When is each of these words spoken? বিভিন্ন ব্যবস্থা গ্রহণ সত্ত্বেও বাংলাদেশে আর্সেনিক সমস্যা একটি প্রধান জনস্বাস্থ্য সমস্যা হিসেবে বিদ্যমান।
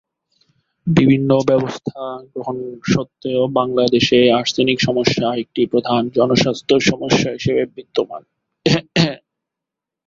বিভিন্ন 0.87 1.29
ব্যবস্থা 1.49 1.99
গ্রহণ 2.31 2.57
সত্ত্বেও 2.85 3.41
বাংলাদেশে 3.59 4.19
আর্সেনিক 4.39 4.77
সমস্যা 4.79 5.27
একটি 5.43 5.61
প্রধান 5.71 6.01
জনস্বাস্থ্য 6.17 6.75
সমস্যা 6.89 7.29
হিসেবে 7.37 7.63
বিদ্যমান। 7.75 8.23